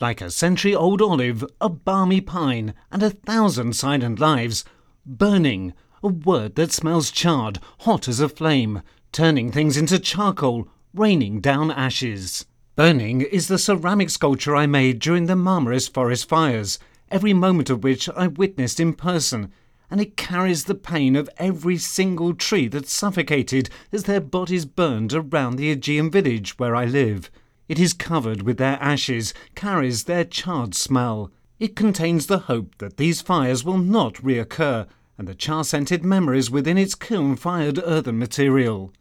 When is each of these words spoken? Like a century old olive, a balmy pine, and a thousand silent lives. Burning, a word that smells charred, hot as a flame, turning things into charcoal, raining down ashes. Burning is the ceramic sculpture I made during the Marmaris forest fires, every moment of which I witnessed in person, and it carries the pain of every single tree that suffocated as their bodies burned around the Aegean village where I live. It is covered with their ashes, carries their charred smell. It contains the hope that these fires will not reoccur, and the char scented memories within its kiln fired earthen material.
Like 0.00 0.22
a 0.22 0.30
century 0.30 0.74
old 0.74 1.02
olive, 1.02 1.44
a 1.60 1.68
balmy 1.68 2.22
pine, 2.22 2.72
and 2.90 3.02
a 3.02 3.10
thousand 3.10 3.76
silent 3.76 4.18
lives. 4.18 4.64
Burning, 5.04 5.74
a 6.02 6.08
word 6.08 6.54
that 6.54 6.72
smells 6.72 7.10
charred, 7.10 7.58
hot 7.80 8.08
as 8.08 8.18
a 8.18 8.28
flame, 8.30 8.80
turning 9.12 9.52
things 9.52 9.76
into 9.76 9.98
charcoal, 9.98 10.68
raining 10.94 11.42
down 11.42 11.70
ashes. 11.70 12.46
Burning 12.76 13.20
is 13.20 13.48
the 13.48 13.58
ceramic 13.58 14.08
sculpture 14.08 14.56
I 14.56 14.64
made 14.64 15.00
during 15.00 15.26
the 15.26 15.34
Marmaris 15.34 15.86
forest 15.86 16.26
fires, 16.26 16.78
every 17.10 17.34
moment 17.34 17.68
of 17.68 17.84
which 17.84 18.08
I 18.08 18.28
witnessed 18.28 18.80
in 18.80 18.94
person, 18.94 19.52
and 19.90 20.00
it 20.00 20.16
carries 20.16 20.64
the 20.64 20.74
pain 20.74 21.14
of 21.14 21.28
every 21.36 21.76
single 21.76 22.32
tree 22.32 22.68
that 22.68 22.88
suffocated 22.88 23.68
as 23.92 24.04
their 24.04 24.22
bodies 24.22 24.64
burned 24.64 25.12
around 25.12 25.56
the 25.56 25.70
Aegean 25.70 26.10
village 26.10 26.58
where 26.58 26.74
I 26.74 26.86
live. 26.86 27.30
It 27.70 27.78
is 27.78 27.92
covered 27.92 28.42
with 28.42 28.56
their 28.56 28.82
ashes, 28.82 29.32
carries 29.54 30.02
their 30.02 30.24
charred 30.24 30.74
smell. 30.74 31.30
It 31.60 31.76
contains 31.76 32.26
the 32.26 32.40
hope 32.50 32.76
that 32.78 32.96
these 32.96 33.20
fires 33.20 33.62
will 33.62 33.78
not 33.78 34.14
reoccur, 34.14 34.88
and 35.16 35.28
the 35.28 35.36
char 35.36 35.62
scented 35.62 36.02
memories 36.02 36.50
within 36.50 36.76
its 36.76 36.96
kiln 36.96 37.36
fired 37.36 37.78
earthen 37.84 38.18
material. 38.18 38.92